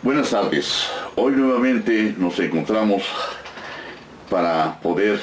Buenas 0.00 0.30
tardes. 0.30 0.88
Hoy 1.16 1.32
nuevamente 1.32 2.14
nos 2.16 2.38
encontramos 2.38 3.02
para 4.30 4.78
poder 4.80 5.18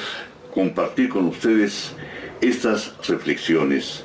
compartir 0.52 1.08
con 1.08 1.24
ustedes 1.28 1.94
estas 2.42 2.94
reflexiones 3.08 4.04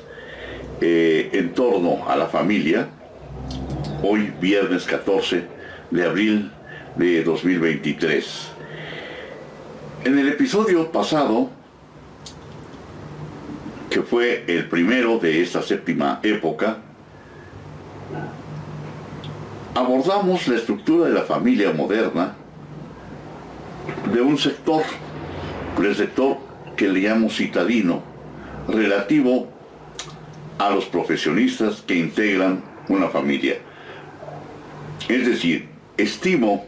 eh, 0.80 1.28
en 1.34 1.52
torno 1.52 2.08
a 2.08 2.16
la 2.16 2.26
familia. 2.26 2.88
Hoy 4.02 4.32
viernes 4.40 4.84
14 4.84 5.44
de 5.90 6.06
abril 6.06 6.50
de 6.96 7.22
2023. 7.22 8.48
En 10.04 10.18
el 10.18 10.28
episodio 10.28 10.90
pasado, 10.90 11.50
que 13.90 14.00
fue 14.00 14.46
el 14.48 14.70
primero 14.70 15.18
de 15.18 15.42
esta 15.42 15.60
séptima 15.60 16.18
época, 16.22 16.78
abordamos 19.74 20.46
la 20.48 20.56
estructura 20.56 21.08
de 21.08 21.14
la 21.14 21.22
familia 21.22 21.72
moderna 21.72 22.34
de 24.12 24.20
un 24.20 24.38
sector, 24.38 24.82
el 25.78 25.96
sector 25.96 26.36
que 26.76 26.88
le 26.88 27.00
llamo 27.00 27.30
citadino, 27.30 28.02
relativo 28.68 29.48
a 30.58 30.70
los 30.70 30.84
profesionistas 30.84 31.82
que 31.82 31.96
integran 31.96 32.62
una 32.88 33.08
familia. 33.08 33.58
Es 35.08 35.26
decir, 35.26 35.68
estimo 35.96 36.64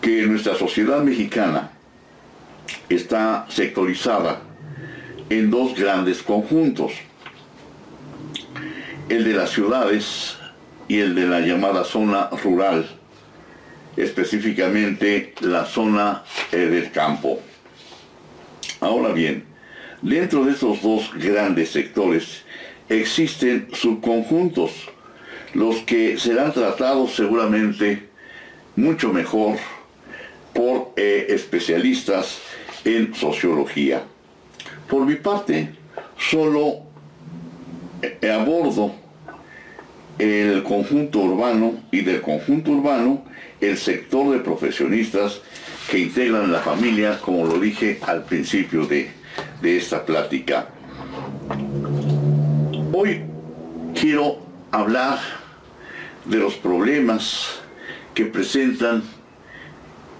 que 0.00 0.26
nuestra 0.26 0.54
sociedad 0.56 1.02
mexicana 1.02 1.70
está 2.88 3.46
sectorizada 3.48 4.40
en 5.28 5.50
dos 5.50 5.78
grandes 5.78 6.22
conjuntos, 6.22 6.92
el 9.08 9.24
de 9.24 9.34
las 9.34 9.50
ciudades 9.50 10.39
y 10.90 10.98
el 10.98 11.14
de 11.14 11.24
la 11.26 11.38
llamada 11.38 11.84
zona 11.84 12.30
rural, 12.42 12.84
específicamente 13.96 15.34
la 15.40 15.64
zona 15.64 16.24
eh, 16.50 16.56
del 16.56 16.90
campo. 16.90 17.38
Ahora 18.80 19.12
bien, 19.12 19.44
dentro 20.02 20.44
de 20.44 20.50
estos 20.50 20.82
dos 20.82 21.12
grandes 21.14 21.70
sectores 21.70 22.42
existen 22.88 23.68
subconjuntos, 23.72 24.72
los 25.54 25.76
que 25.82 26.18
serán 26.18 26.52
tratados 26.52 27.14
seguramente 27.14 28.08
mucho 28.74 29.12
mejor 29.12 29.58
por 30.52 30.92
eh, 30.96 31.26
especialistas 31.28 32.40
en 32.84 33.14
sociología. 33.14 34.02
Por 34.88 35.06
mi 35.06 35.14
parte, 35.14 35.70
solo 36.18 36.80
eh, 38.02 38.28
abordo 38.28 39.09
el 40.20 40.62
conjunto 40.62 41.20
urbano 41.20 41.80
y 41.90 42.02
del 42.02 42.20
conjunto 42.20 42.72
urbano 42.72 43.24
el 43.60 43.78
sector 43.78 44.32
de 44.32 44.40
profesionistas 44.40 45.40
que 45.90 45.98
integran 45.98 46.52
la 46.52 46.60
familia, 46.60 47.18
como 47.20 47.46
lo 47.46 47.58
dije 47.58 47.98
al 48.06 48.24
principio 48.24 48.86
de, 48.86 49.10
de 49.62 49.76
esta 49.76 50.04
plática. 50.04 50.68
Hoy 52.92 53.22
quiero 53.98 54.38
hablar 54.70 55.18
de 56.26 56.36
los 56.36 56.54
problemas 56.54 57.60
que 58.14 58.26
presentan 58.26 59.02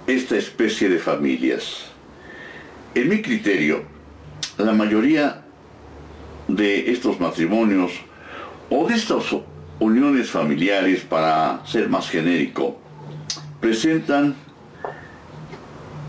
esta 0.06 0.36
especie 0.36 0.88
de 0.88 0.98
familias. 0.98 1.84
En 2.94 3.08
mi 3.08 3.20
criterio, 3.20 3.84
la 4.56 4.72
mayoría 4.72 5.42
de 6.48 6.90
estos 6.90 7.20
matrimonios 7.20 7.92
o 8.70 8.88
de 8.88 8.94
estos 8.94 9.32
uniones 9.81 10.31
familiares, 10.31 11.00
para 11.00 11.61
ser 11.67 11.89
más 11.89 12.09
genérico, 12.09 12.78
presentan 13.61 14.34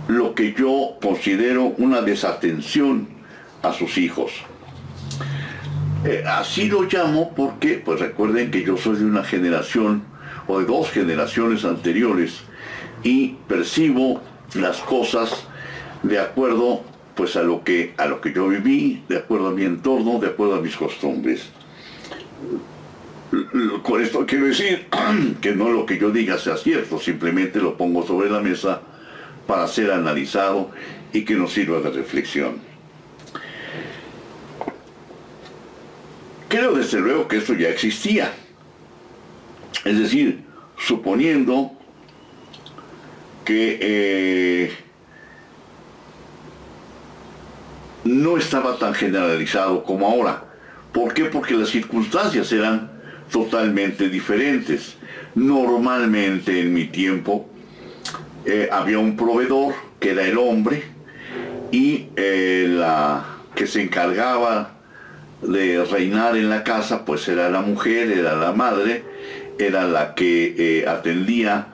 lo 0.07 0.35
que 0.35 0.53
yo 0.53 0.97
considero 1.01 1.73
una 1.77 2.01
desatención 2.01 3.07
a 3.63 3.73
sus 3.73 3.97
hijos. 3.97 4.31
Eh, 6.03 6.23
así 6.27 6.67
lo 6.67 6.83
llamo 6.83 7.33
porque, 7.35 7.81
pues 7.83 7.99
recuerden 7.99 8.51
que 8.51 8.63
yo 8.63 8.75
soy 8.77 8.97
de 8.97 9.05
una 9.05 9.23
generación 9.23 10.03
o 10.47 10.59
de 10.59 10.65
dos 10.65 10.89
generaciones 10.89 11.63
anteriores 11.63 12.41
y 13.03 13.35
percibo 13.47 14.21
las 14.55 14.77
cosas 14.77 15.45
de 16.03 16.19
acuerdo 16.19 16.83
pues 17.15 17.35
a 17.35 17.43
lo 17.43 17.63
que 17.63 17.93
a 17.97 18.05
lo 18.05 18.19
que 18.19 18.33
yo 18.33 18.47
viví, 18.47 19.03
de 19.07 19.17
acuerdo 19.17 19.49
a 19.49 19.51
mi 19.51 19.63
entorno, 19.63 20.19
de 20.19 20.27
acuerdo 20.27 20.55
a 20.55 20.61
mis 20.61 20.75
costumbres. 20.75 21.49
Con 23.83 24.01
esto 24.01 24.25
quiero 24.25 24.45
decir 24.47 24.87
que 25.41 25.55
no 25.55 25.69
lo 25.69 25.85
que 25.85 25.97
yo 25.97 26.11
diga 26.11 26.37
sea 26.37 26.57
cierto, 26.57 26.99
simplemente 26.99 27.59
lo 27.59 27.77
pongo 27.77 28.05
sobre 28.05 28.29
la 28.29 28.41
mesa 28.41 28.81
para 29.47 29.67
ser 29.67 29.91
analizado 29.91 30.71
y 31.13 31.23
que 31.23 31.35
nos 31.35 31.53
sirva 31.53 31.79
de 31.79 31.91
reflexión. 31.91 32.59
Creo 36.49 36.73
desde 36.73 36.99
luego 36.99 37.29
que 37.29 37.37
esto 37.37 37.53
ya 37.53 37.69
existía. 37.69 38.33
Es 39.85 39.97
decir, 39.97 40.43
suponiendo 40.77 41.71
que 43.45 43.77
eh, 43.81 44.71
no 48.03 48.37
estaba 48.37 48.77
tan 48.77 48.93
generalizado 48.93 49.83
como 49.85 50.07
ahora. 50.07 50.43
¿Por 50.91 51.13
qué? 51.13 51.25
Porque 51.25 51.53
las 51.53 51.69
circunstancias 51.69 52.51
eran 52.51 52.90
totalmente 53.31 54.09
diferentes. 54.09 54.97
Normalmente 55.33 56.59
en 56.59 56.73
mi 56.73 56.85
tiempo 56.85 57.49
eh, 58.45 58.69
había 58.71 58.99
un 58.99 59.15
proveedor 59.15 59.73
que 59.99 60.11
era 60.11 60.27
el 60.27 60.37
hombre 60.37 60.83
y 61.71 62.07
eh, 62.15 62.65
la 62.67 63.25
que 63.55 63.65
se 63.65 63.81
encargaba 63.81 64.73
de 65.41 65.83
reinar 65.85 66.35
en 66.35 66.49
la 66.49 66.63
casa 66.63 67.05
pues 67.05 67.27
era 67.27 67.49
la 67.49 67.61
mujer, 67.61 68.11
era 68.11 68.35
la 68.35 68.51
madre, 68.51 69.03
era 69.57 69.85
la 69.85 70.13
que 70.13 70.55
eh, 70.57 70.87
atendía 70.87 71.67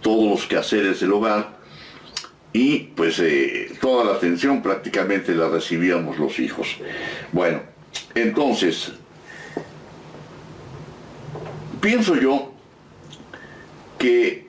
todos 0.00 0.30
los 0.30 0.46
quehaceres 0.46 1.00
del 1.00 1.12
hogar 1.12 1.60
y 2.52 2.78
pues 2.96 3.22
toda 3.80 4.04
la 4.04 4.12
atención 4.12 4.62
prácticamente 4.62 5.34
la 5.34 5.48
recibíamos 5.48 6.18
los 6.18 6.38
hijos. 6.38 6.76
Bueno, 7.32 7.62
entonces 8.14 8.92
pienso 11.82 12.16
yo 12.16 12.52
que 13.98 14.46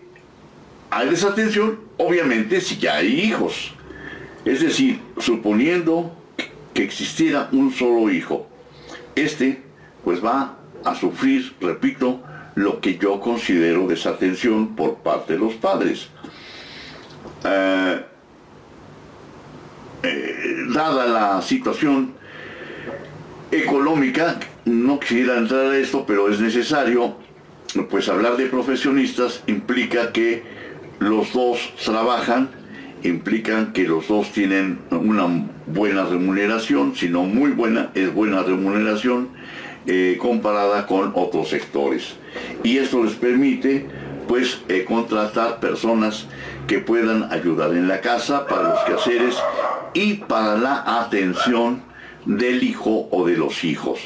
hay 0.90 1.10
desatención, 1.10 1.80
obviamente, 1.98 2.62
si 2.62 2.78
ya 2.78 2.98
hay 2.98 3.20
hijos. 3.20 3.74
Es 4.46 4.62
decir, 4.62 5.02
suponiendo 5.18 6.16
que 6.74 6.84
existiera 6.84 7.50
un 7.52 7.74
solo 7.74 8.10
hijo, 8.10 8.48
este 9.16 9.62
pues 10.04 10.24
va 10.24 10.58
a 10.84 10.96
sufrir, 10.96 11.56
repito, 11.62 12.22
lo 12.56 12.82
que 12.82 12.98
yo 12.98 13.20
considero 13.20 13.88
desatención 13.88 14.76
por 14.76 14.96
parte 14.96 15.34
de 15.34 15.40
los 15.40 15.54
padres. 15.56 16.10
Eh, 17.46 18.06
eh, 20.04 20.56
dada 20.74 21.06
la 21.06 21.42
situación 21.42 22.14
económica, 23.52 24.40
no 24.66 25.00
quisiera 25.00 25.38
entrar 25.38 25.68
a 25.68 25.78
esto, 25.78 26.06
pero 26.06 26.30
es 26.30 26.40
necesario, 26.40 27.16
pues 27.90 28.10
hablar 28.10 28.38
de 28.38 28.46
profesionistas 28.46 29.44
implica 29.48 30.12
que 30.12 30.44
los 31.00 31.34
dos 31.34 31.74
trabajan, 31.84 32.50
implican 33.04 33.74
que 33.74 33.84
los 33.84 34.08
dos 34.08 34.32
tienen 34.32 34.80
una 34.92 35.28
buena 35.66 36.06
remuneración, 36.06 36.96
si 36.96 37.10
no 37.10 37.24
muy 37.24 37.52
buena, 37.52 37.92
es 37.96 38.14
buena 38.14 38.44
remuneración 38.44 39.30
eh, 39.86 40.18
comparada 40.20 40.86
con 40.86 41.12
otros 41.16 41.50
sectores. 41.50 42.16
Y 42.64 42.78
esto 42.78 43.04
les 43.04 43.16
permite 43.16 43.86
pues 44.28 44.62
eh, 44.70 44.86
contratar 44.86 45.60
personas 45.60 46.28
que 46.68 46.80
puedan 46.80 47.32
ayudar 47.32 47.72
en 47.72 47.88
la 47.88 48.00
casa 48.00 48.48
para 48.48 48.70
los 48.70 48.80
quehaceres 48.84 49.36
y 49.94 50.16
para 50.16 50.56
la 50.58 51.02
atención 51.02 51.82
del 52.26 52.64
hijo 52.64 53.10
o 53.12 53.26
de 53.26 53.36
los 53.36 53.64
hijos. 53.64 54.00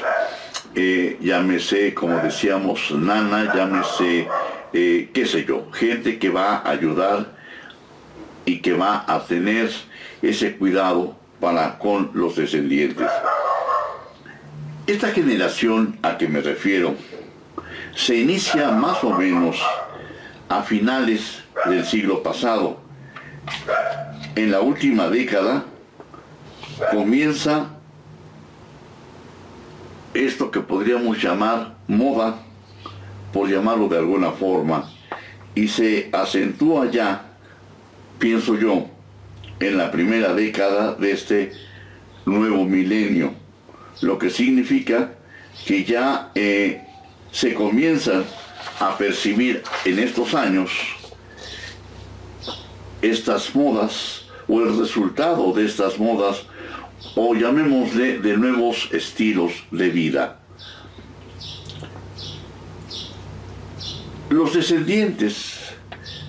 Eh, 0.74 1.18
llámese, 1.20 1.94
como 1.94 2.18
decíamos, 2.18 2.90
nana, 2.92 3.52
llámese, 3.54 4.28
eh, 4.72 5.10
qué 5.12 5.26
sé 5.26 5.44
yo, 5.44 5.70
gente 5.72 6.18
que 6.18 6.28
va 6.28 6.58
a 6.58 6.70
ayudar 6.70 7.34
y 8.44 8.60
que 8.60 8.74
va 8.74 9.04
a 9.06 9.24
tener 9.24 9.70
ese 10.22 10.56
cuidado 10.56 11.16
para 11.40 11.78
con 11.78 12.10
los 12.14 12.36
descendientes. 12.36 13.08
Esta 14.86 15.08
generación 15.08 15.98
a 16.02 16.16
que 16.16 16.28
me 16.28 16.40
refiero 16.40 16.94
se 17.94 18.16
inicia 18.16 18.70
más 18.70 19.02
o 19.04 19.10
menos 19.10 19.60
a 20.48 20.62
finales 20.62 21.42
del 21.66 21.84
siglo 21.84 22.22
pasado. 22.22 22.80
En 24.34 24.50
la 24.50 24.60
última 24.60 25.08
década 25.08 25.64
comienza 26.90 27.77
esto 30.26 30.50
que 30.50 30.60
podríamos 30.60 31.22
llamar 31.22 31.76
moda, 31.86 32.42
por 33.32 33.48
llamarlo 33.48 33.88
de 33.88 33.98
alguna 33.98 34.32
forma, 34.32 34.90
y 35.54 35.68
se 35.68 36.08
acentúa 36.12 36.90
ya, 36.90 37.32
pienso 38.18 38.58
yo, 38.58 38.86
en 39.60 39.76
la 39.76 39.90
primera 39.90 40.34
década 40.34 40.94
de 40.94 41.12
este 41.12 41.52
nuevo 42.24 42.64
milenio, 42.64 43.32
lo 44.00 44.18
que 44.18 44.30
significa 44.30 45.14
que 45.66 45.84
ya 45.84 46.30
eh, 46.34 46.82
se 47.32 47.54
comienzan 47.54 48.24
a 48.80 48.96
percibir 48.96 49.62
en 49.84 49.98
estos 49.98 50.34
años 50.34 50.70
estas 53.02 53.54
modas 53.54 54.24
o 54.46 54.60
el 54.60 54.78
resultado 54.78 55.52
de 55.52 55.64
estas 55.64 55.98
modas 55.98 56.44
o 57.14 57.34
llamémosle 57.34 58.18
de 58.18 58.36
nuevos 58.36 58.88
estilos 58.92 59.52
de 59.70 59.88
vida. 59.90 60.40
Los 64.30 64.54
descendientes 64.54 65.58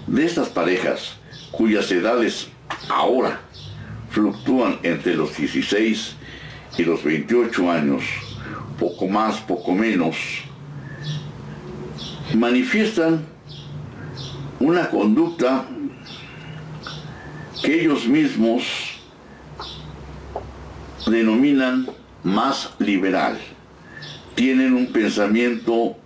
de 0.08 0.26
estas 0.26 0.50
parejas 0.50 1.16
cuyas 1.52 1.92
edades 1.92 2.48
ahora 2.88 3.42
fluctúan 4.10 4.80
entre 4.84 5.16
los 5.16 5.36
16 5.36 6.16
y 6.78 6.84
los 6.84 7.04
28 7.04 7.72
años, 7.72 8.04
poco 8.80 9.08
más, 9.08 9.38
poco 9.42 9.74
menos, 9.74 10.16
manifiestan 12.36 13.26
una 14.60 14.90
conducta 14.90 15.66
que 17.62 17.82
ellos 17.82 18.08
mismos 18.08 18.64
denominan 21.10 21.88
más 22.24 22.74
liberal. 22.80 23.38
Tienen 24.36 24.74
un 24.74 24.92
pensamiento, 24.92 25.98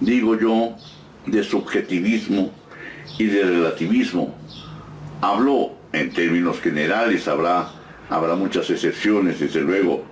digo 0.00 0.38
yo, 0.38 0.76
de 1.26 1.42
subjetivismo 1.42 2.50
y 3.18 3.24
de 3.24 3.42
relativismo. 3.42 4.34
Hablo 5.20 5.72
en 5.92 6.12
términos 6.12 6.60
generales, 6.60 7.28
habrá, 7.28 7.70
habrá 8.08 8.34
muchas 8.34 8.70
excepciones, 8.70 9.40
desde 9.40 9.60
luego, 9.60 10.04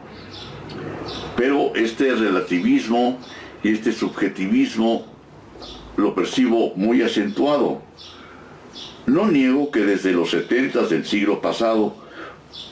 pero 1.37 1.75
este 1.75 2.14
relativismo 2.14 3.19
y 3.62 3.72
este 3.72 3.92
subjetivismo 3.92 5.06
lo 5.96 6.14
percibo 6.14 6.72
muy 6.76 7.02
acentuado. 7.02 7.82
No 9.06 9.26
niego 9.26 9.70
que 9.70 9.81
desde 9.81 10.12
los 10.12 10.31
70 10.31 10.82
del 10.82 11.06
siglo 11.06 11.40
pasado 11.40 12.05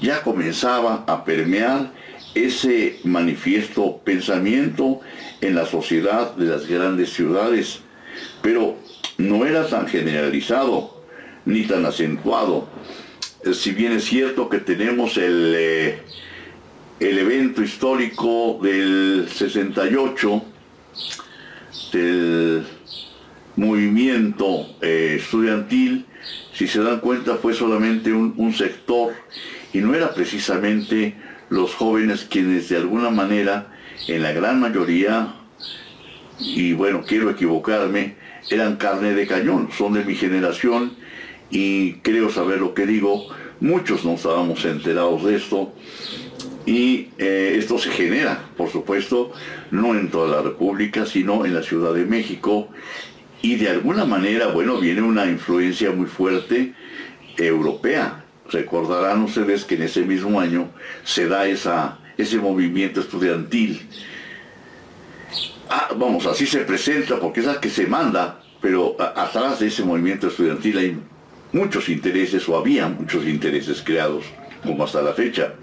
ya 0.00 0.22
comenzaba 0.22 1.04
a 1.06 1.25
permear 1.25 1.92
ese 2.34 2.98
manifiesto 3.04 4.00
pensamiento 4.04 5.00
en 5.40 5.54
la 5.54 5.66
sociedad 5.66 6.34
de 6.34 6.46
las 6.46 6.66
grandes 6.66 7.12
ciudades, 7.12 7.81
pero 8.42 8.76
no 9.19 9.46
era 9.46 9.66
tan 9.66 9.86
generalizado 9.86 11.04
ni 11.44 11.62
tan 11.62 11.86
acentuado. 11.86 12.69
Si 13.52 13.72
bien 13.72 13.92
es 13.92 14.04
cierto 14.04 14.48
que 14.48 14.58
tenemos 14.58 15.16
el, 15.16 15.54
eh, 15.56 15.98
el 17.00 17.19
evento 17.19 17.62
histórico 17.62 18.58
del 18.62 19.28
68, 19.31 20.42
del 21.92 22.64
movimiento 23.56 24.76
eh, 24.81 25.19
estudiantil, 25.20 26.06
si 26.52 26.66
se 26.66 26.81
dan 26.81 27.00
cuenta 27.00 27.36
fue 27.36 27.54
solamente 27.54 28.12
un, 28.12 28.54
sector 28.54 29.12
y 29.75 29.81
no 29.81 29.93
era 29.94 30.15
precisamente 30.15 31.15
los 31.50 31.75
jóvenes 31.75 32.26
quienes 32.31 32.71
de 32.71 32.79
alguna 32.79 33.11
manera, 33.11 33.67
en 34.09 34.23
la 34.23 34.32
gran 34.32 34.61
mayoría, 34.61 35.35
y 36.38 36.73
bueno, 36.73 37.03
quiero 37.06 37.29
equivocarme, 37.29 38.15
eran 38.50 38.76
carne 38.76 39.15
de 39.15 39.26
cañón, 39.26 39.69
son 39.76 39.94
de 39.94 40.05
mi 40.05 40.15
generación 40.15 40.93
y 41.50 41.94
creo 41.94 42.31
saber 42.31 42.61
lo 42.61 42.73
que 42.73 42.87
digo, 42.87 43.26
muchos 43.61 44.05
no 44.05 44.15
estábamos 44.15 44.65
enterados 44.65 45.25
de 45.25 45.37
esto 45.37 45.73
y 46.67 47.09
eh, 47.19 47.56
esto 47.59 47.79
se 47.79 47.91
genera, 47.91 48.44
por 48.56 48.70
supuesto, 48.70 49.32
no 49.73 49.94
en 49.94 50.09
toda 50.09 50.37
la 50.37 50.43
República, 50.43 51.05
sino 51.05 51.44
en 51.44 51.53
la 51.53 51.62
Ciudad 51.62 51.93
de 51.94 52.05
México 52.05 52.69
y 53.43 53.56
de 53.56 53.70
alguna 53.70 54.05
manera, 54.05 54.49
bueno, 54.49 54.79
viene 54.79 55.03
una 55.03 55.27
influencia 55.27 55.91
muy 55.91 56.06
fuerte 56.06 56.75
europea. 57.37 58.24
Recordarán 58.50 59.23
ustedes 59.23 59.64
que 59.64 59.75
en 59.75 59.82
ese 59.82 60.02
mismo 60.02 60.38
año 60.38 60.70
se 61.02 61.29
da 61.29 61.46
esa, 61.46 61.99
ese 62.17 62.38
movimiento 62.38 63.00
estudiantil. 63.00 63.88
Ah, 65.69 65.91
vamos, 65.96 66.26
así 66.26 66.46
se 66.46 66.61
presenta 66.61 67.19
porque 67.19 67.41
es 67.41 67.46
la 67.46 67.61
que 67.61 67.70
se 67.70 67.87
manda, 67.87 68.41
pero 68.61 68.96
atrás 68.99 69.61
de 69.61 69.69
ese 69.69 69.82
movimiento 69.82 70.29
estudiantil 70.29 70.79
hay 70.79 70.99
muchos 71.52 71.88
intereses 71.88 72.49
o 72.49 72.56
había 72.56 72.88
muchos 72.88 73.26
intereses 73.26 73.82
creados, 73.82 74.25
como 74.62 74.85
hasta 74.85 75.00
la 75.00 75.14
fecha. 75.14 75.55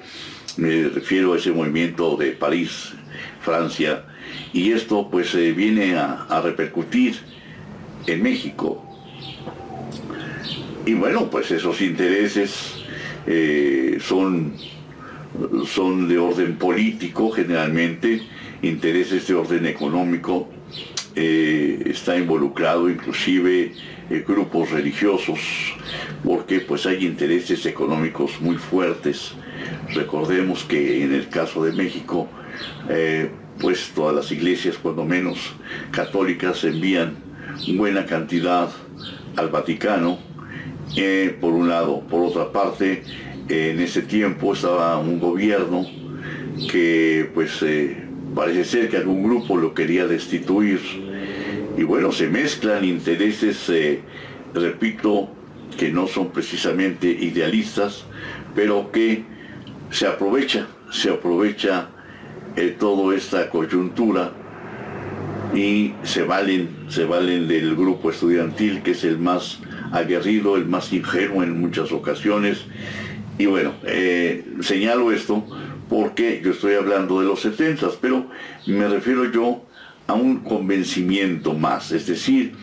Me 0.58 0.90
refiero 0.90 1.34
a 1.34 1.38
ese 1.38 1.52
movimiento 1.52 2.18
de 2.18 2.32
París, 2.32 2.94
Francia, 3.42 4.06
y 4.54 4.72
esto 4.72 5.08
pues 5.10 5.34
viene 5.34 5.96
a 5.96 6.42
repercutir 6.44 7.20
en 8.08 8.24
México. 8.24 8.91
Y 10.86 10.96
bueno, 10.96 11.30
pues 11.30 11.52
esos 11.52 11.80
intereses 11.82 12.74
eh, 13.28 14.00
son, 14.02 14.54
son 15.68 16.10
de 16.10 16.18
orden 16.18 16.58
político 16.58 17.30
generalmente, 17.30 18.24
intereses 18.64 19.28
de 19.28 19.36
orden 19.36 19.68
económico, 19.68 20.50
eh, 21.16 21.84
está 21.86 22.18
involucrado 22.18 22.90
inclusive 22.90 23.74
eh, 24.10 24.26
grupos 24.28 24.72
religiosos, 24.72 25.40
porque 26.24 26.62
pues 26.62 26.88
hay 26.88 27.06
intereses 27.06 27.66
económicos 27.68 28.42
muy 28.42 28.56
fuertes. 28.56 29.34
Recordemos 29.94 30.64
que 30.64 31.04
en 31.04 31.14
el 31.14 31.30
caso 31.30 31.64
de 31.64 31.74
México, 31.74 32.28
pues 33.60 33.92
todas 33.94 34.16
las 34.16 34.32
iglesias, 34.32 34.78
cuando 34.82 35.06
menos 35.06 35.54
católicas, 35.92 36.64
envían 36.64 37.18
buena 37.76 38.06
cantidad 38.06 38.70
al 39.36 39.50
Vaticano, 39.50 40.31
eh, 40.96 41.36
por 41.40 41.54
un 41.54 41.70
lado. 41.70 42.02
Por 42.02 42.26
otra 42.26 42.52
parte, 42.52 43.04
en 43.48 43.80
ese 43.80 44.02
tiempo 44.02 44.54
estaba 44.54 44.98
un 44.98 45.20
gobierno 45.20 45.86
que 46.70 47.30
pues 47.34 47.62
eh, 47.64 47.98
parece 48.36 48.66
ser 48.66 48.90
que 48.90 48.98
algún 48.98 49.24
grupo 49.24 49.58
lo 49.58 49.74
quería 49.74 50.08
destituir. 50.08 50.80
Y 51.78 51.84
bueno, 51.84 52.12
se 52.12 52.28
mezclan 52.28 52.84
intereses, 52.84 53.70
eh, 53.70 54.02
repito, 54.54 55.30
que 55.78 55.90
no 55.90 56.08
son 56.08 56.32
precisamente 56.32 57.08
idealistas, 57.08 58.06
pero 58.54 58.92
que 58.92 59.24
se 59.90 60.08
aprovecha, 60.08 60.68
se 60.92 61.10
aprovecha 61.10 61.90
toda 62.78 63.16
esta 63.16 63.50
coyuntura 63.50 64.34
y 65.54 65.94
se 66.04 66.24
valen, 66.24 66.70
se 66.90 67.06
valen 67.06 67.48
del 67.48 67.76
grupo 67.76 68.10
estudiantil 68.12 68.82
que 68.82 68.92
es 68.92 69.04
el 69.04 69.18
más 69.18 69.60
aguerrido, 69.92 70.56
el 70.56 70.66
más 70.66 70.92
ingenuo 70.94 71.44
en 71.44 71.60
muchas 71.60 71.92
ocasiones. 71.92 72.66
Y 73.38 73.46
bueno, 73.46 73.74
eh, 73.84 74.46
señalo 74.62 75.12
esto 75.12 75.46
porque 75.90 76.42
yo 76.44 76.52
estoy 76.52 76.76
hablando 76.76 77.20
de 77.20 77.28
los 77.28 77.42
70, 77.42 77.90
pero 78.00 78.28
me 78.66 78.88
refiero 78.88 79.30
yo 79.30 79.66
a 80.08 80.14
un 80.14 80.38
convencimiento 80.38 81.54
más, 81.54 81.92
es 81.92 82.08
decir, 82.08 82.54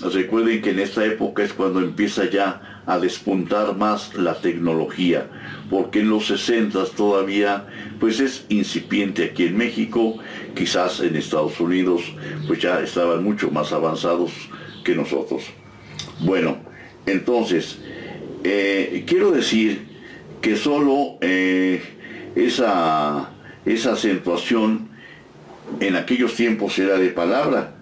recuerden 0.00 0.62
que 0.62 0.70
en 0.70 0.78
esta 0.78 1.04
época 1.04 1.42
es 1.42 1.52
cuando 1.52 1.80
empieza 1.80 2.28
ya 2.28 2.82
a 2.86 2.98
despuntar 2.98 3.76
más 3.76 4.14
la 4.14 4.34
tecnología, 4.34 5.28
porque 5.70 6.00
en 6.00 6.08
los 6.08 6.26
60 6.28 6.84
todavía 6.96 7.66
pues 8.00 8.20
es 8.20 8.46
incipiente 8.48 9.24
aquí 9.24 9.44
en 9.44 9.56
México, 9.56 10.18
quizás 10.54 11.00
en 11.00 11.14
Estados 11.16 11.60
Unidos 11.60 12.02
pues 12.46 12.60
ya 12.60 12.80
estaban 12.80 13.22
mucho 13.22 13.50
más 13.50 13.72
avanzados 13.72 14.32
que 14.84 14.94
nosotros. 14.94 15.44
Bueno, 16.20 16.58
entonces, 17.06 17.78
eh, 18.44 19.04
quiero 19.06 19.30
decir 19.30 19.86
que 20.40 20.56
solo 20.56 21.18
eh, 21.20 21.82
esa, 22.34 23.30
esa 23.64 23.92
acentuación 23.92 24.88
en 25.80 25.96
aquellos 25.96 26.34
tiempos 26.34 26.78
era 26.78 26.98
de 26.98 27.08
palabra 27.08 27.74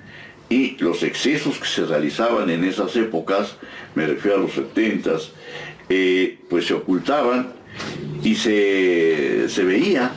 y 0.51 0.77
los 0.79 1.03
excesos 1.05 1.59
que 1.59 1.67
se 1.67 1.87
realizaban 1.87 2.51
en 2.51 2.65
esas 2.65 2.95
épocas, 2.97 3.57
me 3.95 4.07
refiero 4.07 4.39
a 4.39 4.41
los 4.41 4.53
70, 4.53 5.13
eh, 5.89 6.39
pues 6.51 6.67
se 6.67 6.75
ocultaban 6.75 7.53
y 8.23 8.35
se, 8.35 9.49
veía 9.65 10.11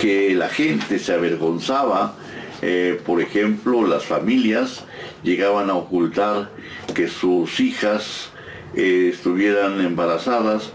que 0.00 0.34
la 0.34 0.48
gente 0.48 0.98
se 0.98 1.12
avergonzaba, 1.12 2.16
eh, 2.62 3.00
por 3.04 3.20
ejemplo, 3.20 3.86
las 3.86 4.04
familias 4.04 4.84
llegaban 5.22 5.70
a 5.70 5.74
ocultar 5.74 6.50
que 6.94 7.08
sus 7.08 7.60
hijas 7.60 8.30
eh, 8.74 9.10
estuvieran 9.12 9.80
embarazadas 9.80 10.72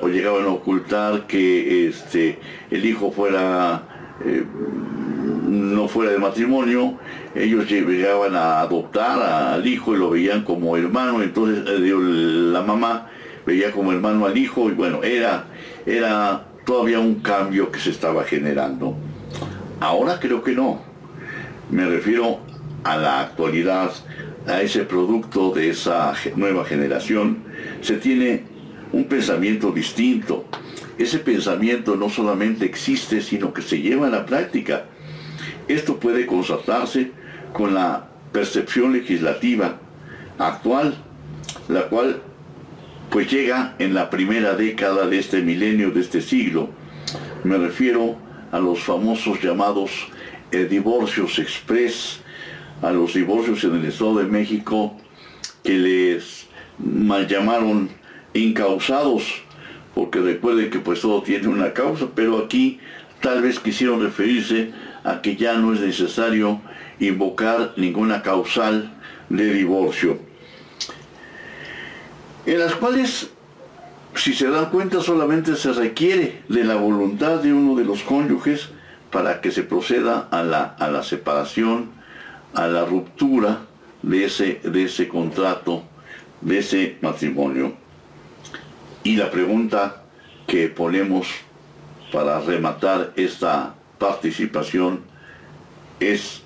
o 0.00 0.08
llegaban 0.08 0.44
a 0.44 0.48
ocultar 0.48 1.26
que 1.26 1.88
este, 1.88 2.38
el 2.70 2.84
hijo 2.84 3.12
fuera 3.12 3.88
no 5.52 5.88
fuera 5.88 6.12
de 6.12 6.18
matrimonio, 6.18 6.98
ellos 7.34 7.68
llegaban 7.68 8.34
a 8.34 8.60
adoptar 8.60 9.20
al 9.20 9.66
hijo 9.66 9.94
y 9.94 9.98
lo 9.98 10.10
veían 10.10 10.44
como 10.44 10.76
hermano, 10.76 11.22
entonces 11.22 11.64
eh, 11.66 11.92
la 12.52 12.62
mamá 12.62 13.10
veía 13.44 13.70
como 13.72 13.92
hermano 13.92 14.26
al 14.26 14.36
hijo 14.36 14.68
y 14.70 14.72
bueno, 14.72 15.02
era, 15.02 15.44
era 15.84 16.46
todavía 16.64 17.00
un 17.00 17.16
cambio 17.16 17.70
que 17.70 17.80
se 17.80 17.90
estaba 17.90 18.24
generando. 18.24 18.96
Ahora 19.80 20.18
creo 20.20 20.42
que 20.42 20.52
no. 20.52 20.91
Me 21.72 21.86
refiero 21.86 22.38
a 22.84 22.98
la 22.98 23.20
actualidad, 23.20 23.92
a 24.46 24.60
ese 24.60 24.82
producto 24.82 25.52
de 25.52 25.70
esa 25.70 26.12
nueva 26.36 26.66
generación. 26.66 27.44
Se 27.80 27.96
tiene 27.96 28.44
un 28.92 29.04
pensamiento 29.04 29.72
distinto. 29.72 30.44
Ese 30.98 31.18
pensamiento 31.18 31.96
no 31.96 32.10
solamente 32.10 32.66
existe, 32.66 33.22
sino 33.22 33.54
que 33.54 33.62
se 33.62 33.80
lleva 33.80 34.08
a 34.08 34.10
la 34.10 34.26
práctica. 34.26 34.84
Esto 35.66 35.96
puede 35.96 36.26
constatarse 36.26 37.12
con 37.54 37.72
la 37.72 38.06
percepción 38.32 38.92
legislativa 38.92 39.78
actual, 40.38 40.94
la 41.68 41.88
cual 41.88 42.20
pues 43.08 43.32
llega 43.32 43.76
en 43.78 43.94
la 43.94 44.10
primera 44.10 44.56
década 44.56 45.06
de 45.06 45.18
este 45.18 45.40
milenio, 45.40 45.90
de 45.90 46.02
este 46.02 46.20
siglo. 46.20 46.68
Me 47.44 47.56
refiero 47.56 48.16
a 48.50 48.58
los 48.58 48.80
famosos 48.80 49.40
llamados 49.42 50.08
eh, 50.52 50.66
divorcios 50.66 51.38
express, 51.38 52.20
a 52.80 52.90
los 52.90 53.14
divorcios 53.14 53.62
en 53.64 53.76
el 53.76 53.84
Estado 53.84 54.18
de 54.18 54.24
México 54.24 54.96
que 55.62 55.78
les 55.78 56.46
mal 56.78 57.28
llamaron 57.28 57.90
incausados, 58.34 59.42
porque 59.94 60.20
recuerden 60.20 60.70
que 60.70 60.80
pues 60.80 61.00
todo 61.00 61.22
tiene 61.22 61.48
una 61.48 61.72
causa, 61.72 62.08
pero 62.14 62.38
aquí 62.38 62.80
tal 63.20 63.42
vez 63.42 63.60
quisieron 63.60 64.02
referirse 64.02 64.72
a 65.04 65.20
que 65.22 65.36
ya 65.36 65.54
no 65.54 65.72
es 65.72 65.80
necesario 65.80 66.60
invocar 66.98 67.74
ninguna 67.76 68.22
causal 68.22 68.92
de 69.28 69.52
divorcio 69.54 70.32
en 72.46 72.58
las 72.58 72.74
cuales, 72.74 73.30
si 74.14 74.34
se 74.34 74.48
dan 74.48 74.70
cuenta, 74.70 75.00
solamente 75.00 75.54
se 75.56 75.72
requiere 75.72 76.42
de 76.48 76.64
la 76.64 76.74
voluntad 76.74 77.40
de 77.40 77.52
uno 77.52 77.76
de 77.76 77.84
los 77.84 78.02
cónyuges 78.02 78.70
para 79.12 79.42
que 79.42 79.52
se 79.52 79.62
proceda 79.62 80.26
a 80.30 80.42
la, 80.42 80.62
a 80.78 80.88
la 80.88 81.02
separación, 81.04 81.90
a 82.54 82.66
la 82.66 82.84
ruptura 82.86 83.66
de 84.02 84.24
ese, 84.24 84.60
de 84.64 84.84
ese 84.84 85.06
contrato, 85.06 85.84
de 86.40 86.58
ese 86.58 86.96
matrimonio. 87.02 87.74
Y 89.04 89.16
la 89.16 89.30
pregunta 89.30 90.02
que 90.46 90.68
ponemos 90.68 91.28
para 92.10 92.40
rematar 92.40 93.12
esta 93.16 93.74
participación 93.98 95.00
es, 96.00 96.42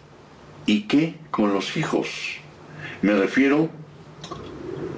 ¿y 0.66 0.82
qué 0.82 1.14
con 1.30 1.54
los 1.54 1.76
hijos? 1.76 2.08
Me 3.00 3.14
refiero 3.14 3.70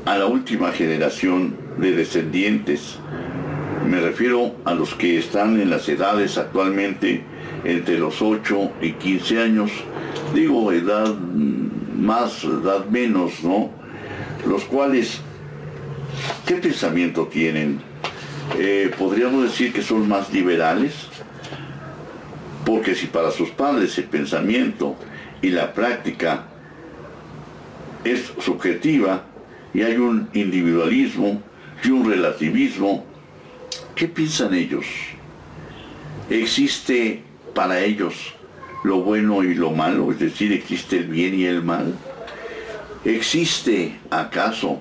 a 0.06 0.16
la 0.16 0.24
última 0.24 0.72
generación 0.72 1.54
de 1.76 1.92
descendientes. 1.92 2.98
Me 3.86 4.00
refiero 4.00 4.56
a 4.64 4.72
los 4.72 4.94
que 4.94 5.18
están 5.18 5.60
en 5.60 5.68
las 5.68 5.86
edades 5.88 6.38
actualmente 6.38 7.24
entre 7.64 7.98
los 7.98 8.20
8 8.22 8.72
y 8.80 8.92
15 8.92 9.40
años. 9.40 9.70
Digo 10.34 10.72
edad 10.72 11.14
más, 11.16 12.44
edad 12.44 12.86
menos, 12.86 13.42
¿no? 13.42 13.70
Los 14.46 14.64
cuales, 14.64 15.20
¿qué 16.46 16.54
pensamiento 16.56 17.26
tienen? 17.26 17.80
Eh, 18.58 18.90
podríamos 18.98 19.44
decir 19.44 19.72
que 19.72 19.82
son 19.82 20.08
más 20.08 20.32
liberales, 20.32 20.94
porque 22.64 22.94
si 22.94 23.06
para 23.06 23.30
sus 23.30 23.50
padres 23.50 23.96
el 23.98 24.04
pensamiento 24.04 24.96
y 25.42 25.50
la 25.50 25.72
práctica 25.72 26.46
es 28.04 28.32
subjetiva, 28.40 29.24
y 29.74 29.82
hay 29.82 29.96
un 29.96 30.28
individualismo 30.32 31.42
y 31.84 31.90
un 31.90 32.08
relativismo. 32.08 33.04
¿Qué 33.94 34.08
piensan 34.08 34.54
ellos? 34.54 34.86
¿Existe 36.30 37.22
para 37.58 37.80
ellos 37.80 38.14
lo 38.84 39.00
bueno 39.00 39.42
y 39.42 39.52
lo 39.52 39.72
malo? 39.72 40.12
Es 40.12 40.20
decir, 40.20 40.52
¿existe 40.52 40.98
el 40.98 41.08
bien 41.08 41.34
y 41.34 41.44
el 41.44 41.64
mal? 41.64 41.92
¿Existe 43.04 43.98
acaso 44.10 44.80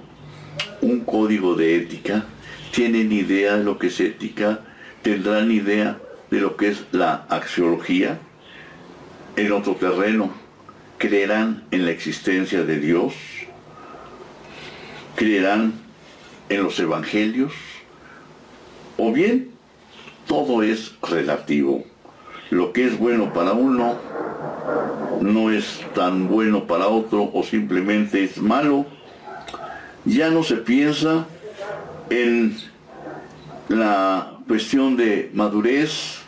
un 0.82 1.00
código 1.00 1.56
de 1.56 1.76
ética? 1.76 2.26
¿Tienen 2.70 3.12
idea 3.12 3.58
de 3.58 3.64
lo 3.64 3.80
que 3.80 3.88
es 3.88 4.00
ética? 4.00 4.60
¿Tendrán 5.02 5.52
idea 5.52 5.98
de 6.30 6.40
lo 6.40 6.56
que 6.56 6.68
es 6.68 6.84
la 6.92 7.26
axiología? 7.30 8.20
En 9.36 9.52
otro 9.54 9.74
terreno, 9.74 10.32
¿creerán 11.00 11.64
en 11.72 11.84
la 11.84 11.90
existencia 11.90 12.64
de 12.64 12.80
Dios? 12.80 13.16
creerán 15.16 15.74
en 16.48 16.62
los 16.62 16.80
evangelios, 16.80 17.54
o 18.98 19.12
bien 19.12 19.50
todo 20.28 20.62
es 20.62 20.94
relativo. 21.02 21.84
Lo 22.50 22.74
que 22.74 22.86
es 22.86 22.98
bueno 22.98 23.34
para 23.34 23.52
uno 23.54 23.96
no 25.22 25.52
es 25.52 25.82
tan 25.94 26.28
bueno 26.28 26.66
para 26.66 26.88
otro 26.88 27.30
o 27.34 27.44
simplemente 27.44 28.24
es 28.24 28.38
malo. 28.38 28.86
Ya 30.06 30.30
no 30.30 30.44
se 30.44 30.58
piensa 30.58 31.26
en 32.10 32.56
la 33.68 34.38
cuestión 34.48 34.96
de 34.96 35.30
madurez, 35.34 36.20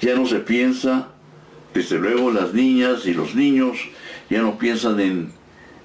ya 0.00 0.16
no 0.16 0.26
se 0.26 0.40
piensa, 0.40 1.08
desde 1.72 1.98
luego 1.98 2.32
las 2.32 2.52
niñas 2.52 3.06
y 3.06 3.14
los 3.14 3.34
niños 3.34 3.78
ya 4.28 4.42
no 4.42 4.58
piensan 4.58 4.98
en 4.98 5.42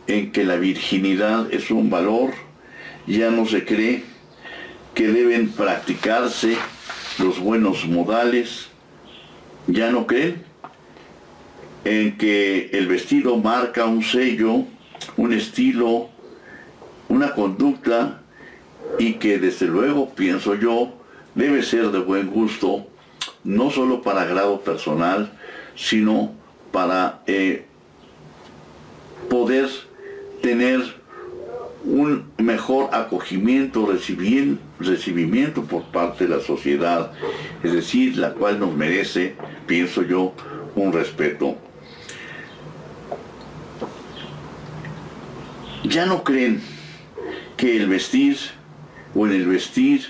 en 0.07 0.31
que 0.31 0.45
la 0.45 0.55
virginidad 0.55 1.53
es 1.53 1.69
un 1.69 1.89
valor, 1.89 2.31
ya 3.05 3.29
no 3.29 3.45
se 3.45 3.65
cree 3.65 4.03
que 4.95 5.07
deben 5.09 5.49
practicarse 5.49 6.57
los 7.19 7.39
buenos 7.39 7.85
modales, 7.85 8.66
ya 9.67 9.91
no 9.91 10.07
creen 10.07 10.43
en 11.83 12.17
que 12.17 12.69
el 12.73 12.87
vestido 12.87 13.37
marca 13.37 13.85
un 13.85 14.03
sello, 14.03 14.63
un 15.15 15.33
estilo, 15.33 16.09
una 17.09 17.33
conducta 17.33 18.21
y 18.99 19.13
que 19.13 19.39
desde 19.39 19.67
luego, 19.67 20.09
pienso 20.09 20.55
yo, 20.55 20.93
debe 21.35 21.63
ser 21.63 21.91
de 21.91 21.99
buen 21.99 22.27
gusto, 22.27 22.87
no 23.43 23.69
solo 23.71 24.01
para 24.01 24.25
grado 24.25 24.61
personal, 24.61 25.31
sino 25.75 26.33
para 26.71 27.21
eh, 27.27 27.65
poder 29.29 29.69
tener 30.41 30.81
un 31.83 32.25
mejor 32.37 32.89
acogimiento, 32.93 33.85
recibimiento 34.79 35.63
por 35.63 35.83
parte 35.83 36.27
de 36.27 36.35
la 36.35 36.41
sociedad, 36.41 37.11
es 37.63 37.73
decir, 37.73 38.17
la 38.17 38.33
cual 38.33 38.59
nos 38.59 38.75
merece, 38.75 39.35
pienso 39.65 40.03
yo, 40.03 40.33
un 40.75 40.93
respeto. 40.93 41.57
Ya 45.83 46.05
no 46.05 46.23
creen 46.23 46.61
que 47.55 47.77
el 47.77 47.87
vestir 47.87 48.37
o 49.15 49.25
en 49.25 49.33
el 49.33 49.47
vestir 49.47 50.05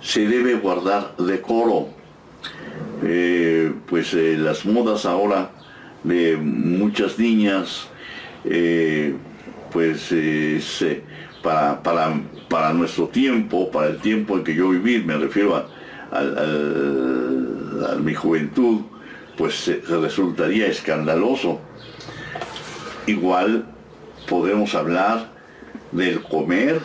se 0.00 0.26
debe 0.26 0.54
guardar 0.54 1.16
decoro. 1.16 1.88
Eh, 3.04 3.72
pues 3.86 4.14
eh, 4.14 4.36
las 4.38 4.64
modas 4.64 5.06
ahora 5.06 5.50
de 6.04 6.36
muchas 6.36 7.18
niñas 7.18 7.88
eh, 8.44 9.14
pues 9.72 10.12
es 10.12 10.82
eh, 10.82 11.02
para, 11.42 11.82
para, 11.82 12.20
para, 12.48 12.72
nuestro 12.72 13.08
tiempo, 13.08 13.70
para 13.70 13.88
el 13.88 13.98
tiempo 13.98 14.36
en 14.36 14.44
que 14.44 14.54
yo 14.54 14.68
viví, 14.70 15.02
me 15.02 15.16
refiero 15.16 15.56
a, 15.56 15.66
mi 18.00 18.14
juventud, 18.14 18.82
pues 19.36 19.70
resultaría 19.88 20.66
escandaloso. 20.66 21.60
Igual 23.06 23.64
podemos 24.28 24.74
hablar 24.74 25.30
del 25.90 26.22
comer, 26.22 26.80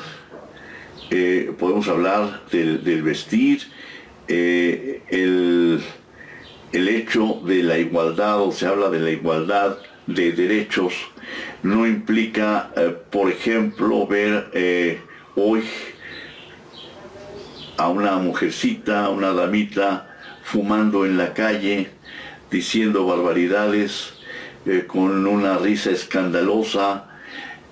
eh, 1.09 1.53
podemos 1.57 1.87
hablar 1.87 2.41
del, 2.51 3.03
vestir, 3.03 3.61
eh, 4.27 5.01
el, 5.09 5.81
el 6.71 6.87
hecho 6.87 7.41
de 7.45 7.63
la 7.63 7.77
igualdad, 7.77 8.41
o 8.41 8.51
se 8.51 8.65
habla 8.65 8.89
de 8.89 8.99
la 8.99 9.11
igualdad 9.11 9.77
de 10.07 10.31
derechos 10.31 10.93
no 11.63 11.85
implica, 11.85 12.71
eh, 12.75 12.95
por 13.09 13.29
ejemplo, 13.29 14.07
ver 14.07 14.49
eh, 14.53 15.01
hoy 15.35 15.63
a 17.77 17.89
una 17.89 18.17
mujercita, 18.17 19.05
a 19.05 19.09
una 19.09 19.33
damita 19.33 20.15
fumando 20.43 21.05
en 21.05 21.17
la 21.17 21.33
calle, 21.33 21.89
diciendo 22.49 23.05
barbaridades, 23.05 24.13
eh, 24.65 24.85
con 24.87 25.27
una 25.27 25.57
risa 25.57 25.91
escandalosa, 25.91 27.09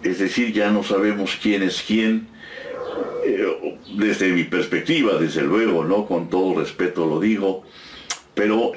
es 0.04 0.20
decir, 0.20 0.54
ya 0.54 0.70
no 0.72 0.84
sabemos 0.84 1.38
quién 1.42 1.64
es 1.64 1.82
quién, 1.82 2.28
desde 3.98 4.32
mi 4.32 4.44
perspectiva, 4.44 5.18
desde 5.18 5.42
luego, 5.42 5.84
¿no? 5.84 6.06
Con 6.06 6.30
todo 6.30 6.60
respeto 6.60 7.08
lo 7.08 7.20
digo, 7.20 7.64
pero 8.36 8.72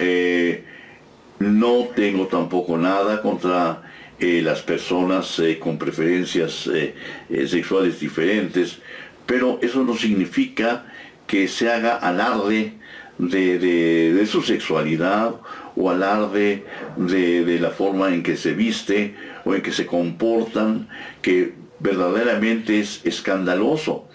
No 1.38 1.88
tengo 1.94 2.26
tampoco 2.26 2.76
nada 2.76 3.22
contra 3.22 3.82
eh, 4.18 4.42
las 4.42 4.62
personas 4.62 5.38
eh, 5.38 5.58
con 5.60 5.78
preferencias 5.78 6.68
eh, 6.72 6.94
sexuales 7.46 8.00
diferentes, 8.00 8.78
pero 9.24 9.60
eso 9.62 9.84
no 9.84 9.96
significa 9.96 10.86
que 11.28 11.46
se 11.46 11.70
haga 11.70 11.96
alarde 11.96 12.72
de, 13.18 14.26
su 14.26 14.42
sexualidad 14.42 15.36
o 15.76 15.90
alarde 15.90 16.64
de, 16.96 17.44
de, 17.44 17.60
la 17.60 17.70
forma 17.70 18.08
en 18.08 18.22
que 18.22 18.36
se 18.36 18.54
viste 18.54 19.14
o 19.44 19.54
en 19.54 19.62
que 19.62 19.72
se 19.72 19.86
comportan, 19.86 20.88
que 21.22 21.54
verdaderamente 21.78 22.80
es 22.80 23.00
escandaloso. 23.04 24.08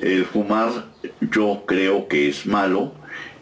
El 0.00 0.24
fumar 0.24 0.91
yo 1.30 1.64
creo 1.66 2.08
que 2.08 2.28
es 2.28 2.46
malo, 2.46 2.92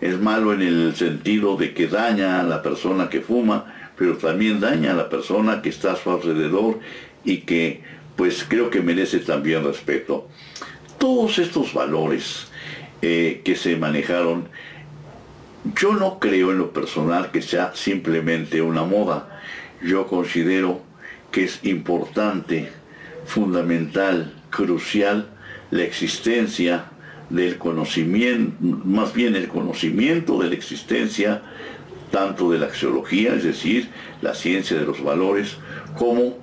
es 0.01 0.19
malo 0.19 0.53
en 0.53 0.63
el 0.63 0.95
sentido 0.97 1.57
de 1.57 1.73
que 1.73 1.87
daña 1.87 2.41
a 2.41 2.43
la 2.43 2.63
persona 2.63 3.09
que 3.09 3.21
fuma, 3.21 3.93
pero 3.97 4.17
también 4.17 4.61
daña 4.61 4.93
a 4.93 4.95
la 4.95 5.09
persona 5.09 5.63
que 5.63 5.69
está 5.71 5.93
a 5.93 5.97
su 5.97 6.11
alrededor 6.11 6.81
y 7.25 7.39
que 7.39 7.83
pues 8.17 8.45
creo 8.47 8.71
que 8.71 8.83
merece 8.83 9.21
también 9.21 9.65
respeto. 9.65 10.29
Todos 10.99 11.39
estos 11.39 11.73
valores 11.73 12.49
eh, 13.01 13.41
que 13.45 13.57
se 13.57 13.77
manejaron, 13.77 14.49
yo 15.75 15.95
no 15.95 16.19
creo 16.19 16.51
en 16.51 16.59
lo 16.59 16.73
personal 16.73 17.31
que 17.31 17.41
sea 17.41 17.73
simplemente 17.75 18.61
una 18.61 18.85
moda. 18.85 19.41
Yo 19.83 20.07
considero 20.07 20.83
que 21.31 21.45
es 21.45 21.61
importante, 21.63 22.71
fundamental, 23.25 24.35
crucial 24.51 25.31
la 25.71 25.85
existencia 25.85 26.91
del 27.31 27.59
conocimiento, 27.59 28.57
más 28.61 29.15
bien 29.15 29.37
el 29.37 29.49
conocimiento 29.49 30.39
de 30.41 30.49
la 30.49 30.55
existencia 30.55 31.43
tanto 32.11 32.51
de 32.51 32.59
la 32.59 32.67
axiología, 32.67 33.35
es 33.35 33.45
decir, 33.45 33.89
la 34.21 34.35
ciencia 34.35 34.77
de 34.77 34.85
los 34.85 35.03
valores, 35.03 35.57
como 35.97 36.37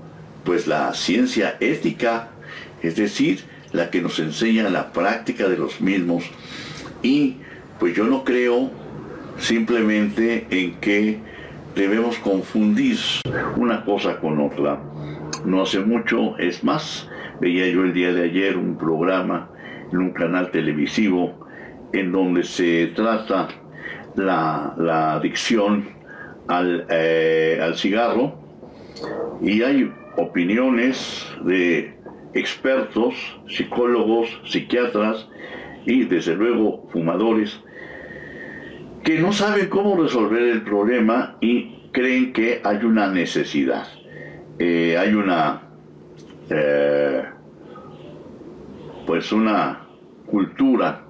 pues 0.43 0.65
la 0.65 0.93
ciencia 0.93 1.57
ética, 1.59 2.29
es 2.81 2.95
decir, 2.95 3.41
la 3.73 3.89
que 3.89 4.01
nos 4.01 4.19
enseña 4.19 4.69
la 4.69 4.93
práctica 4.93 5.49
de 5.49 5.57
los 5.57 5.81
mismos. 5.81 6.23
Y 7.03 7.37
pues 7.79 7.95
yo 7.95 8.05
no 8.05 8.23
creo 8.23 8.71
simplemente 9.39 10.47
en 10.49 10.75
que 10.75 11.19
debemos 11.75 12.17
confundir 12.17 12.97
una 13.57 13.83
cosa 13.83 14.19
con 14.19 14.39
otra. 14.39 14.79
No 15.45 15.61
hace 15.61 15.79
mucho, 15.79 16.37
es 16.37 16.63
más, 16.63 17.09
veía 17.41 17.67
yo 17.67 17.83
el 17.83 17.93
día 17.93 18.13
de 18.13 18.23
ayer 18.23 18.57
un 18.57 18.77
programa 18.77 19.49
en 19.91 19.97
un 19.97 20.11
canal 20.11 20.51
televisivo 20.51 21.47
en 21.93 22.11
donde 22.11 22.43
se 22.43 22.87
trata 22.87 23.47
la, 24.15 25.13
adicción 25.15 25.85
eh, 26.89 27.59
al, 27.61 27.75
cigarro 27.75 28.35
y 29.41 29.61
hay 29.61 29.91
opiniones 30.17 31.27
de 31.43 31.95
expertos, 32.33 33.15
psicólogos, 33.47 34.29
psiquiatras 34.45 35.27
y 35.85 36.05
desde 36.05 36.35
luego 36.35 36.87
fumadores 36.91 37.61
que 39.03 39.19
no 39.19 39.31
saben 39.31 39.67
cómo 39.67 39.95
resolver 40.01 40.41
el 40.41 40.63
problema 40.63 41.37
y 41.39 41.89
creen 41.91 42.33
que 42.33 42.61
hay 42.63 42.83
una 42.83 43.09
necesidad. 43.09 43.87
Eh, 44.59 44.97
hay 44.97 45.13
una 45.13 45.61
eh, 46.49 47.23
pues 49.07 49.31
una 49.31 49.87
cultura 50.25 51.05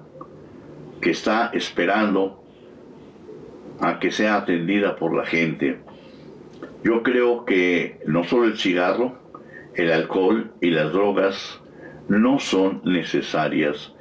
que 1.00 1.10
está 1.10 1.50
esperando 1.52 2.44
a 3.80 3.98
que 3.98 4.12
sea 4.12 4.36
atendida 4.36 4.94
por 4.94 5.14
la 5.16 5.26
gente. 5.26 5.80
Yo 6.84 7.02
creo 7.02 7.44
que 7.44 8.00
no 8.06 8.22
solo 8.22 8.44
el 8.44 8.56
cigarro, 8.56 9.18
el 9.74 9.90
alcohol 9.90 10.52
y 10.60 10.70
las 10.70 10.92
drogas 10.92 11.60
no 12.08 12.38
son 12.38 12.82
necesarias. 12.84 13.92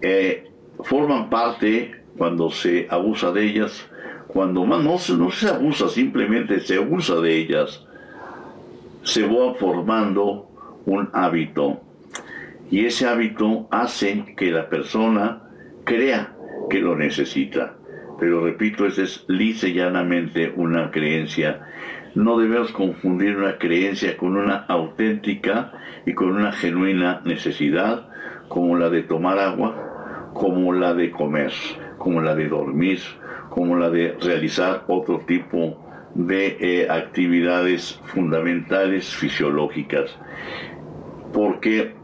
Eh, 0.00 0.52
forman 0.84 1.28
parte 1.28 2.02
cuando 2.16 2.50
se 2.50 2.86
abusa 2.88 3.32
de 3.32 3.46
ellas, 3.46 3.90
cuando 4.28 4.64
más 4.64 4.82
no, 4.84 5.16
no 5.16 5.30
se 5.32 5.48
abusa, 5.48 5.88
simplemente 5.88 6.60
se 6.60 6.76
abusa 6.76 7.16
de 7.16 7.36
ellas. 7.36 7.84
Se 9.02 9.26
va 9.26 9.54
formando 9.54 10.48
un 10.86 11.10
hábito 11.12 11.80
y 12.70 12.86
ese 12.86 13.06
hábito 13.06 13.68
hace 13.70 14.34
que 14.36 14.50
la 14.50 14.68
persona 14.68 15.42
crea 15.84 16.34
que 16.70 16.80
lo 16.80 16.96
necesita. 16.96 17.74
Pero 18.18 18.44
repito, 18.44 18.86
esa 18.86 19.02
es 19.02 19.24
lisa 19.28 19.68
y 19.68 19.74
llanamente 19.74 20.52
una 20.56 20.90
creencia. 20.90 21.60
No 22.14 22.38
debemos 22.38 22.70
confundir 22.72 23.36
una 23.36 23.58
creencia 23.58 24.16
con 24.16 24.36
una 24.36 24.64
auténtica 24.68 25.72
y 26.06 26.14
con 26.14 26.30
una 26.30 26.52
genuina 26.52 27.20
necesidad, 27.24 28.08
como 28.48 28.76
la 28.76 28.88
de 28.88 29.02
tomar 29.02 29.38
agua, 29.38 30.30
como 30.32 30.72
la 30.72 30.94
de 30.94 31.10
comer, 31.10 31.52
como 31.98 32.20
la 32.20 32.34
de 32.34 32.48
dormir, 32.48 33.00
como 33.50 33.76
la 33.76 33.90
de 33.90 34.16
realizar 34.20 34.84
otro 34.86 35.20
tipo 35.26 35.80
de 36.14 36.56
eh, 36.60 36.88
actividades 36.88 38.00
fundamentales 38.06 39.12
fisiológicas. 39.14 40.16
Porque 41.32 41.94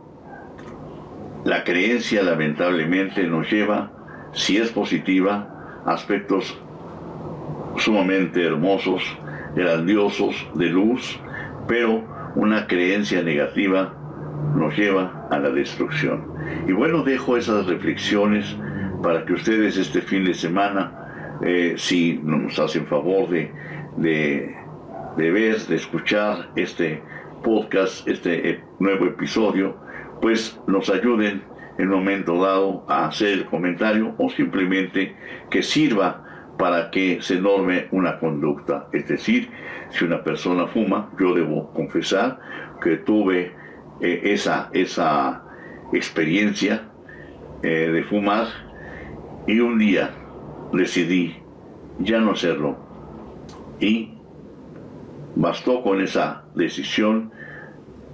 la 1.45 1.65
creencia 1.65 2.23
lamentablemente 2.23 3.27
nos 3.27 3.51
lleva, 3.51 3.91
si 4.33 4.59
es 4.59 4.71
positiva, 4.71 5.83
aspectos 5.87 6.59
sumamente 7.77 8.45
hermosos, 8.45 9.03
grandiosos, 9.55 10.47
de 10.55 10.67
luz, 10.67 11.19
pero 11.67 12.05
una 12.37 12.67
creencia 12.67 13.23
negativa 13.23 13.95
nos 14.55 14.77
lleva 14.77 15.29
a 15.31 15.39
la 15.39 15.51
destrucción. 15.51 16.27
Y 16.69 16.73
bueno, 16.73 17.03
dejo 17.03 17.37
esas 17.37 17.67
reflexiones 17.67 18.57
para 19.03 19.25
que 19.25 19.33
ustedes 19.33 19.77
este 19.77 20.03
fin 20.03 20.25
de 20.25 20.35
semana, 20.35 21.39
eh, 21.43 21.75
si 21.77 22.21
nos 22.23 22.59
hacen 22.59 22.87
favor 22.87 23.29
de, 23.31 23.51
de, 23.97 24.55
de 25.17 25.31
ver, 25.31 25.59
de 25.59 25.77
escuchar 25.77 26.51
este 26.57 27.03
podcast, 27.43 28.07
este 28.07 28.51
eh, 28.51 28.61
nuevo 28.79 29.07
episodio, 29.07 29.77
pues 30.21 30.61
nos 30.67 30.91
ayuden 30.91 31.43
en 31.79 31.89
un 31.89 31.99
momento 31.99 32.43
dado 32.43 32.85
a 32.89 33.07
hacer 33.07 33.29
el 33.29 33.47
comentario 33.47 34.15
o 34.19 34.29
simplemente 34.29 35.17
que 35.51 35.63
sirva 35.63 36.53
para 36.59 36.91
que 36.91 37.23
se 37.23 37.41
norme 37.41 37.89
una 37.91 38.19
conducta. 38.19 38.89
Es 38.93 39.09
decir, 39.09 39.49
si 39.91 40.05
una 40.05 40.23
persona 40.23 40.67
fuma, 40.67 41.11
yo 41.19 41.35
debo 41.35 41.73
confesar 41.73 42.39
que 42.83 42.99
tuve 42.99 43.53
eh, 44.01 44.21
esa, 44.25 44.69
esa 44.73 45.43
experiencia 45.93 46.89
eh, 47.63 47.91
de 47.91 48.05
fumar 48.05 48.47
y 49.47 49.61
un 49.61 49.79
día 49.79 50.11
decidí 50.73 51.37
ya 51.99 52.21
no 52.21 52.33
hacerlo. 52.33 52.77
Y 53.81 54.15
bastó 55.35 55.83
con 55.83 56.03
esa 56.03 56.45
decisión 56.55 57.33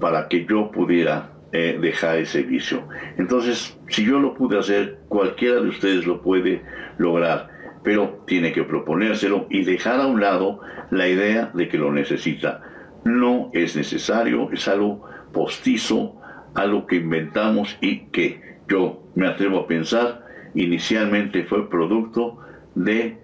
para 0.00 0.28
que 0.28 0.46
yo 0.46 0.70
pudiera 0.70 1.32
eh, 1.58 1.78
dejar 1.80 2.18
ese 2.18 2.42
vicio. 2.42 2.86
Entonces, 3.16 3.78
si 3.88 4.04
yo 4.04 4.18
lo 4.18 4.34
pude 4.34 4.58
hacer, 4.58 4.98
cualquiera 5.08 5.54
de 5.62 5.68
ustedes 5.68 6.06
lo 6.06 6.20
puede 6.20 6.60
lograr, 6.98 7.48
pero 7.82 8.22
tiene 8.26 8.52
que 8.52 8.62
proponérselo 8.64 9.46
y 9.48 9.64
dejar 9.64 10.00
a 10.00 10.06
un 10.06 10.20
lado 10.20 10.60
la 10.90 11.08
idea 11.08 11.50
de 11.54 11.66
que 11.68 11.78
lo 11.78 11.90
necesita. 11.90 12.60
No 13.04 13.50
es 13.54 13.74
necesario, 13.74 14.50
es 14.52 14.68
algo 14.68 15.08
postizo, 15.32 16.20
algo 16.54 16.86
que 16.86 16.96
inventamos 16.96 17.78
y 17.80 18.00
que 18.08 18.58
yo 18.68 19.02
me 19.14 19.26
atrevo 19.26 19.60
a 19.60 19.66
pensar 19.66 20.26
inicialmente 20.54 21.44
fue 21.44 21.70
producto 21.70 22.36
de 22.74 23.16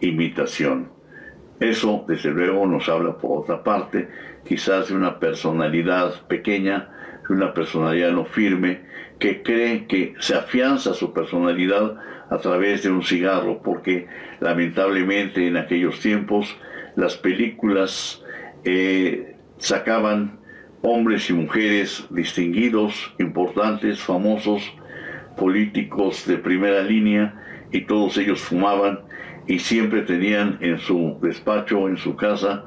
imitación. 0.00 0.90
Eso, 1.58 2.04
desde 2.06 2.30
luego, 2.30 2.66
nos 2.66 2.88
habla 2.88 3.18
por 3.18 3.40
otra 3.40 3.64
parte, 3.64 4.08
quizás 4.44 4.88
de 4.88 4.94
una 4.94 5.18
personalidad 5.18 6.26
pequeña, 6.28 6.88
una 7.32 7.54
personalidad 7.54 8.12
no 8.12 8.24
firme, 8.24 8.80
que 9.18 9.42
cree 9.42 9.86
que 9.86 10.14
se 10.18 10.34
afianza 10.34 10.94
su 10.94 11.12
personalidad 11.12 11.96
a 12.30 12.38
través 12.38 12.82
de 12.82 12.90
un 12.90 13.02
cigarro, 13.02 13.60
porque 13.62 14.06
lamentablemente 14.40 15.46
en 15.46 15.56
aquellos 15.56 16.00
tiempos 16.00 16.56
las 16.96 17.16
películas 17.16 18.24
eh, 18.64 19.36
sacaban 19.58 20.38
hombres 20.82 21.28
y 21.28 21.34
mujeres 21.34 22.06
distinguidos, 22.10 23.14
importantes, 23.18 24.00
famosos, 24.00 24.62
políticos 25.36 26.26
de 26.26 26.38
primera 26.38 26.82
línea, 26.82 27.34
y 27.72 27.82
todos 27.82 28.16
ellos 28.18 28.40
fumaban 28.40 29.00
y 29.46 29.58
siempre 29.58 30.02
tenían 30.02 30.58
en 30.60 30.78
su 30.78 31.18
despacho, 31.22 31.88
en 31.88 31.96
su 31.96 32.16
casa, 32.16 32.64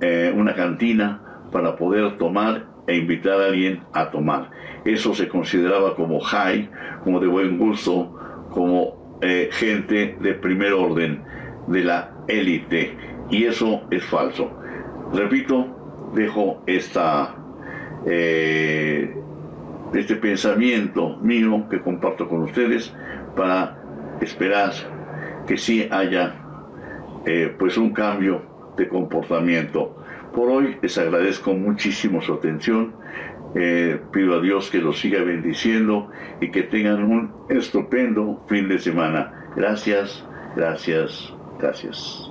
eh, 0.00 0.32
una 0.34 0.54
cantina 0.54 1.20
para 1.50 1.76
poder 1.76 2.18
tomar 2.18 2.66
e 2.88 2.96
invitar 2.96 3.40
a 3.40 3.46
alguien 3.46 3.82
a 3.92 4.10
tomar. 4.10 4.50
Eso 4.84 5.14
se 5.14 5.28
consideraba 5.28 5.94
como 5.94 6.18
high, 6.18 6.68
como 7.04 7.20
de 7.20 7.28
buen 7.28 7.58
gusto, 7.58 8.12
como 8.50 9.18
eh, 9.20 9.48
gente 9.52 10.16
de 10.20 10.34
primer 10.34 10.72
orden, 10.72 11.22
de 11.68 11.84
la 11.84 12.10
élite. 12.26 12.96
y 13.30 13.44
eso 13.44 13.82
es 13.90 14.04
falso. 14.04 14.50
Repito, 15.12 16.10
dejo 16.14 16.62
esta, 16.66 17.34
eh, 18.06 19.14
este 19.94 20.16
pensamiento 20.16 21.18
mío 21.18 21.66
que 21.68 21.80
comparto 21.80 22.26
con 22.28 22.42
ustedes 22.42 22.94
para 23.36 23.76
esperar 24.20 24.72
que 25.46 25.56
sí 25.56 25.86
haya 25.90 26.34
eh, 27.26 27.54
pues 27.58 27.76
un 27.76 27.92
cambio 27.92 28.42
de 28.76 28.88
comportamiento. 28.88 29.97
Por 30.32 30.50
hoy 30.50 30.78
les 30.82 30.98
agradezco 30.98 31.54
muchísimo 31.54 32.20
su 32.20 32.34
atención. 32.34 32.94
Eh, 33.54 34.00
pido 34.12 34.36
a 34.36 34.40
Dios 34.40 34.70
que 34.70 34.78
los 34.78 35.00
siga 35.00 35.22
bendiciendo 35.22 36.10
y 36.40 36.50
que 36.50 36.62
tengan 36.64 37.02
un 37.02 37.34
estupendo 37.48 38.44
fin 38.46 38.68
de 38.68 38.78
semana. 38.78 39.32
Gracias, 39.56 40.24
gracias, 40.54 41.32
gracias. 41.58 42.30